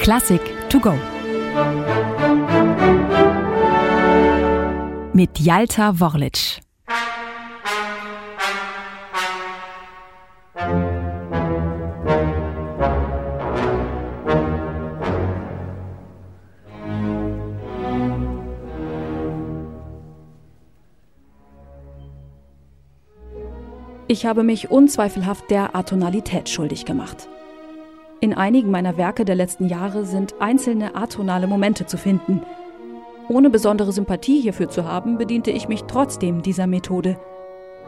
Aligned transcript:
Klassik 0.00 0.40
to 0.68 0.80
go. 0.80 0.94
Mit 5.12 5.38
Jalta 5.38 5.98
Worlic. 6.00 6.60
Ich 24.06 24.26
habe 24.26 24.42
mich 24.44 24.70
unzweifelhaft 24.70 25.50
der 25.50 25.74
Atonalität 25.74 26.48
schuldig 26.48 26.84
gemacht. 26.84 27.28
In 28.24 28.32
einigen 28.32 28.70
meiner 28.70 28.96
Werke 28.96 29.26
der 29.26 29.34
letzten 29.34 29.68
Jahre 29.68 30.06
sind 30.06 30.40
einzelne 30.40 30.94
atonale 30.94 31.46
Momente 31.46 31.84
zu 31.84 31.98
finden. 31.98 32.40
Ohne 33.28 33.50
besondere 33.50 33.92
Sympathie 33.92 34.40
hierfür 34.40 34.70
zu 34.70 34.86
haben, 34.86 35.18
bediente 35.18 35.50
ich 35.50 35.68
mich 35.68 35.84
trotzdem 35.84 36.40
dieser 36.40 36.66
Methode. 36.66 37.20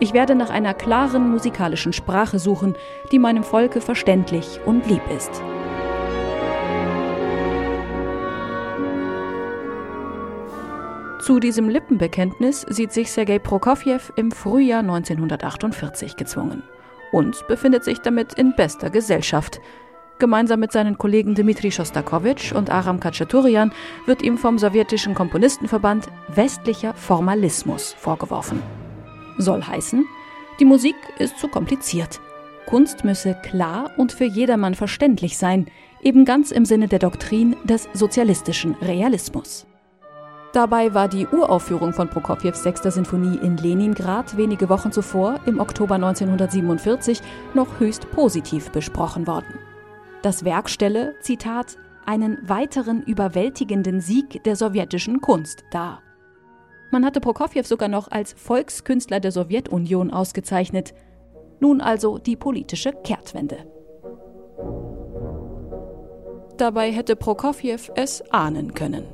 Ich 0.00 0.12
werde 0.12 0.34
nach 0.34 0.50
einer 0.50 0.74
klaren 0.74 1.30
musikalischen 1.30 1.94
Sprache 1.94 2.38
suchen, 2.38 2.74
die 3.10 3.18
meinem 3.18 3.42
Volke 3.42 3.80
verständlich 3.80 4.60
und 4.66 4.86
lieb 4.86 5.00
ist. 5.16 5.30
Zu 11.22 11.40
diesem 11.40 11.70
Lippenbekenntnis 11.70 12.66
sieht 12.68 12.92
sich 12.92 13.10
Sergei 13.10 13.38
Prokofjew 13.38 14.12
im 14.16 14.30
Frühjahr 14.30 14.80
1948 14.80 16.16
gezwungen 16.16 16.64
und 17.12 17.48
befindet 17.48 17.82
sich 17.82 18.00
damit 18.00 18.34
in 18.34 18.54
bester 18.54 18.90
Gesellschaft. 18.90 19.62
Gemeinsam 20.18 20.58
mit 20.58 20.72
seinen 20.72 20.98
Kollegen 20.98 21.34
Dmitri 21.34 21.70
Schostakowitsch 21.70 22.52
und 22.52 22.70
Aram 22.70 22.98
Khachaturian 22.98 23.72
wird 24.06 24.22
ihm 24.22 24.36
vom 24.36 24.58
sowjetischen 24.58 25.14
Komponistenverband 25.14 26.08
westlicher 26.28 26.92
Formalismus 26.94 27.92
vorgeworfen. 27.92 28.60
Soll 29.38 29.62
heißen, 29.62 30.04
die 30.58 30.64
Musik 30.64 30.96
ist 31.18 31.38
zu 31.38 31.46
kompliziert. 31.46 32.20
Kunst 32.66 33.04
müsse 33.04 33.36
klar 33.44 33.92
und 33.96 34.12
für 34.12 34.24
jedermann 34.24 34.74
verständlich 34.74 35.38
sein, 35.38 35.66
eben 36.02 36.24
ganz 36.24 36.50
im 36.50 36.64
Sinne 36.64 36.88
der 36.88 36.98
Doktrin 36.98 37.54
des 37.62 37.88
sozialistischen 37.94 38.74
Realismus. 38.82 39.66
Dabei 40.52 40.94
war 40.94 41.08
die 41.08 41.26
Uraufführung 41.28 41.92
von 41.92 42.08
Prokofjews 42.08 42.62
sechster 42.62 42.90
Sinfonie 42.90 43.38
in 43.42 43.56
Leningrad 43.56 44.36
wenige 44.36 44.68
Wochen 44.68 44.90
zuvor, 44.90 45.38
im 45.46 45.60
Oktober 45.60 45.94
1947, 45.94 47.20
noch 47.54 47.78
höchst 47.78 48.10
positiv 48.10 48.70
besprochen 48.70 49.26
worden. 49.26 49.67
Das 50.22 50.44
Werk 50.44 50.68
stelle, 50.68 51.14
Zitat, 51.20 51.76
einen 52.04 52.38
weiteren 52.48 53.02
überwältigenden 53.02 54.00
Sieg 54.00 54.42
der 54.44 54.56
sowjetischen 54.56 55.20
Kunst 55.20 55.62
dar. 55.70 56.02
Man 56.90 57.04
hatte 57.04 57.20
Prokofjew 57.20 57.64
sogar 57.64 57.88
noch 57.88 58.10
als 58.10 58.32
Volkskünstler 58.32 59.20
der 59.20 59.30
Sowjetunion 59.30 60.10
ausgezeichnet. 60.10 60.94
Nun 61.60 61.80
also 61.80 62.18
die 62.18 62.36
politische 62.36 62.92
Kehrtwende. 63.04 63.58
Dabei 66.56 66.90
hätte 66.90 67.14
Prokofjew 67.14 67.92
es 67.94 68.22
ahnen 68.32 68.74
können. 68.74 69.04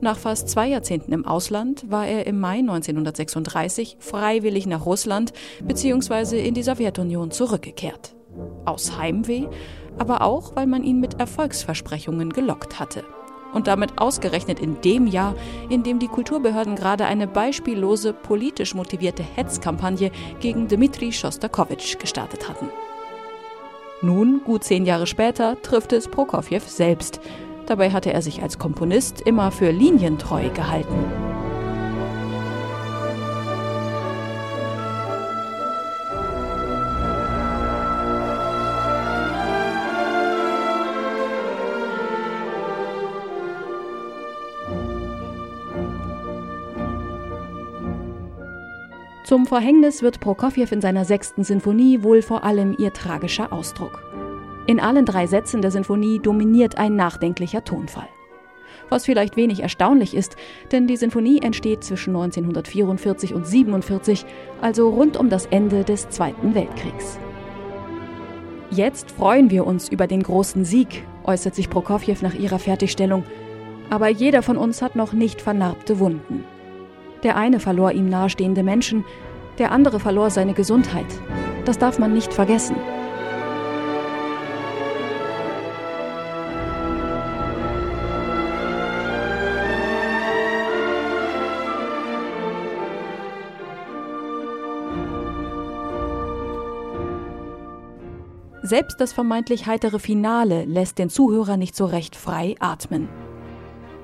Nach 0.00 0.18
fast 0.18 0.48
zwei 0.48 0.66
Jahrzehnten 0.66 1.12
im 1.12 1.24
Ausland 1.24 1.88
war 1.88 2.08
er 2.08 2.26
im 2.26 2.40
Mai 2.40 2.58
1936 2.58 3.98
freiwillig 4.00 4.66
nach 4.66 4.84
Russland 4.86 5.32
bzw. 5.64 6.44
in 6.44 6.54
die 6.54 6.64
Sowjetunion 6.64 7.30
zurückgekehrt. 7.30 8.16
Aus 8.64 8.96
Heimweh, 8.98 9.46
aber 9.98 10.22
auch, 10.22 10.56
weil 10.56 10.66
man 10.66 10.84
ihn 10.84 11.00
mit 11.00 11.20
Erfolgsversprechungen 11.20 12.30
gelockt 12.30 12.80
hatte. 12.80 13.04
Und 13.52 13.66
damit 13.66 13.98
ausgerechnet 13.98 14.60
in 14.60 14.80
dem 14.80 15.06
Jahr, 15.06 15.34
in 15.68 15.82
dem 15.82 15.98
die 15.98 16.08
Kulturbehörden 16.08 16.74
gerade 16.74 17.04
eine 17.04 17.26
beispiellose 17.26 18.14
politisch 18.14 18.74
motivierte 18.74 19.22
Hetzkampagne 19.22 20.10
gegen 20.40 20.68
Dmitri 20.68 21.12
Schostakowitsch 21.12 21.98
gestartet 21.98 22.48
hatten. 22.48 22.68
Nun, 24.00 24.40
gut 24.44 24.64
zehn 24.64 24.86
Jahre 24.86 25.06
später, 25.06 25.60
trifft 25.62 25.92
es 25.92 26.08
Prokofjew 26.08 26.62
selbst. 26.66 27.20
Dabei 27.66 27.90
hatte 27.90 28.12
er 28.12 28.22
sich 28.22 28.42
als 28.42 28.58
Komponist 28.58 29.20
immer 29.20 29.52
für 29.52 29.70
linientreu 29.70 30.48
gehalten. 30.50 31.31
Zum 49.24 49.46
Verhängnis 49.46 50.02
wird 50.02 50.18
Prokofjew 50.18 50.66
in 50.72 50.80
seiner 50.80 51.04
sechsten 51.04 51.44
Sinfonie 51.44 52.02
wohl 52.02 52.22
vor 52.22 52.42
allem 52.42 52.74
ihr 52.76 52.92
tragischer 52.92 53.52
Ausdruck. 53.52 54.02
In 54.66 54.80
allen 54.80 55.06
drei 55.06 55.28
Sätzen 55.28 55.62
der 55.62 55.70
Sinfonie 55.70 56.18
dominiert 56.18 56.76
ein 56.76 56.96
nachdenklicher 56.96 57.64
Tonfall. 57.64 58.08
Was 58.88 59.04
vielleicht 59.04 59.36
wenig 59.36 59.60
erstaunlich 59.60 60.14
ist, 60.14 60.36
denn 60.72 60.88
die 60.88 60.96
Sinfonie 60.96 61.40
entsteht 61.40 61.84
zwischen 61.84 62.10
1944 62.10 63.32
und 63.32 63.46
1947, 63.46 64.26
also 64.60 64.88
rund 64.90 65.16
um 65.16 65.30
das 65.30 65.46
Ende 65.46 65.84
des 65.84 66.08
Zweiten 66.08 66.54
Weltkriegs. 66.54 67.18
Jetzt 68.70 69.12
freuen 69.12 69.50
wir 69.50 69.66
uns 69.66 69.88
über 69.88 70.06
den 70.06 70.22
großen 70.22 70.64
Sieg, 70.64 71.06
äußert 71.24 71.54
sich 71.54 71.70
Prokofjew 71.70 72.16
nach 72.22 72.34
ihrer 72.34 72.58
Fertigstellung. 72.58 73.24
Aber 73.88 74.08
jeder 74.08 74.42
von 74.42 74.56
uns 74.56 74.82
hat 74.82 74.96
noch 74.96 75.12
nicht 75.12 75.42
vernarbte 75.42 76.00
Wunden. 76.00 76.44
Der 77.22 77.36
eine 77.36 77.60
verlor 77.60 77.92
ihm 77.92 78.08
nahestehende 78.08 78.62
Menschen, 78.62 79.04
der 79.58 79.70
andere 79.70 80.00
verlor 80.00 80.30
seine 80.30 80.54
Gesundheit. 80.54 81.06
Das 81.64 81.78
darf 81.78 81.98
man 81.98 82.12
nicht 82.12 82.34
vergessen. 82.34 82.76
Selbst 98.64 99.00
das 99.00 99.12
vermeintlich 99.12 99.66
heitere 99.66 99.98
Finale 99.98 100.64
lässt 100.64 100.98
den 100.98 101.10
Zuhörer 101.10 101.56
nicht 101.56 101.76
so 101.76 101.84
recht 101.84 102.16
frei 102.16 102.54
atmen. 102.58 103.08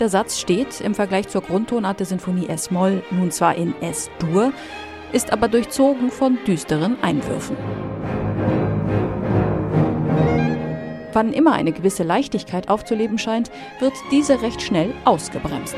Der 0.00 0.08
Satz 0.08 0.40
steht 0.40 0.80
im 0.80 0.94
Vergleich 0.94 1.28
zur 1.28 1.42
Grundtonart 1.42 2.00
der 2.00 2.06
Sinfonie 2.06 2.48
S-Moll 2.48 3.02
nun 3.10 3.30
zwar 3.30 3.54
in 3.54 3.74
S-Dur, 3.80 4.52
ist 5.12 5.32
aber 5.32 5.48
durchzogen 5.48 6.10
von 6.10 6.38
düsteren 6.46 6.96
Einwürfen. 7.02 7.56
Wann 11.12 11.32
immer 11.34 11.52
eine 11.52 11.72
gewisse 11.72 12.04
Leichtigkeit 12.04 12.68
aufzuleben 12.70 13.18
scheint, 13.18 13.50
wird 13.80 13.92
diese 14.10 14.40
recht 14.40 14.62
schnell 14.62 14.94
ausgebremst. 15.04 15.76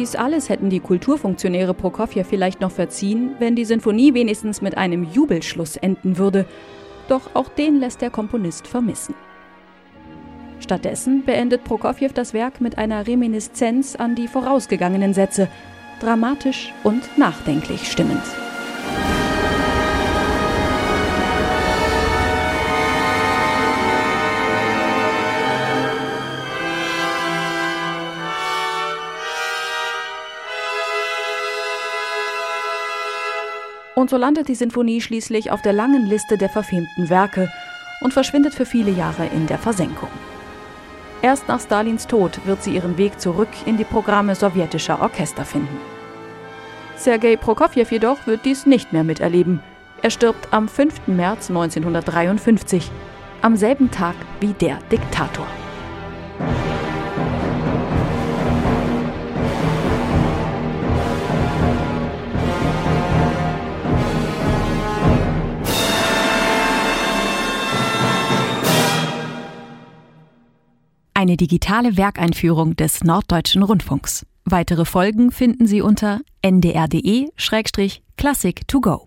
Dies 0.00 0.16
alles 0.16 0.48
hätten 0.48 0.70
die 0.70 0.80
Kulturfunktionäre 0.80 1.74
Prokofjew 1.74 2.24
vielleicht 2.24 2.62
noch 2.62 2.70
verziehen, 2.70 3.32
wenn 3.38 3.54
die 3.54 3.66
Sinfonie 3.66 4.14
wenigstens 4.14 4.62
mit 4.62 4.78
einem 4.78 5.04
Jubelschluss 5.04 5.76
enden 5.76 6.16
würde. 6.16 6.46
Doch 7.08 7.34
auch 7.34 7.50
den 7.50 7.78
lässt 7.80 8.00
der 8.00 8.08
Komponist 8.08 8.66
vermissen. 8.66 9.14
Stattdessen 10.58 11.22
beendet 11.26 11.64
Prokofjew 11.64 12.12
das 12.14 12.32
Werk 12.32 12.62
mit 12.62 12.78
einer 12.78 13.06
Reminiszenz 13.06 13.94
an 13.94 14.14
die 14.14 14.26
vorausgegangenen 14.26 15.12
Sätze, 15.12 15.48
dramatisch 16.00 16.72
und 16.82 17.18
nachdenklich 17.18 17.92
stimmend. 17.92 18.22
Und 34.00 34.08
so 34.08 34.16
landet 34.16 34.48
die 34.48 34.54
Sinfonie 34.54 35.02
schließlich 35.02 35.50
auf 35.50 35.60
der 35.60 35.74
langen 35.74 36.06
Liste 36.06 36.38
der 36.38 36.48
verfilmten 36.48 37.10
Werke 37.10 37.52
und 38.00 38.14
verschwindet 38.14 38.54
für 38.54 38.64
viele 38.64 38.90
Jahre 38.90 39.26
in 39.26 39.46
der 39.46 39.58
Versenkung. 39.58 40.08
Erst 41.20 41.48
nach 41.48 41.60
Stalins 41.60 42.06
Tod 42.06 42.40
wird 42.46 42.62
sie 42.62 42.74
ihren 42.74 42.96
Weg 42.96 43.20
zurück 43.20 43.50
in 43.66 43.76
die 43.76 43.84
Programme 43.84 44.34
sowjetischer 44.34 45.02
Orchester 45.02 45.44
finden. 45.44 45.76
Sergei 46.96 47.36
Prokofjew 47.36 47.84
jedoch 47.90 48.26
wird 48.26 48.46
dies 48.46 48.64
nicht 48.64 48.90
mehr 48.94 49.04
miterleben. 49.04 49.60
Er 50.00 50.08
stirbt 50.08 50.50
am 50.50 50.66
5. 50.66 51.06
März 51.06 51.50
1953, 51.50 52.90
am 53.42 53.54
selben 53.54 53.90
Tag 53.90 54.14
wie 54.40 54.54
der 54.54 54.78
Diktator. 54.90 55.46
Eine 71.20 71.36
digitale 71.36 71.98
Werkeinführung 71.98 72.76
des 72.76 73.04
Norddeutschen 73.04 73.62
Rundfunks. 73.62 74.24
Weitere 74.46 74.86
Folgen 74.86 75.30
finden 75.30 75.66
Sie 75.66 75.82
unter 75.82 76.22
ndr.de-classic 76.40 78.66
to 78.66 78.80
go. 78.80 79.04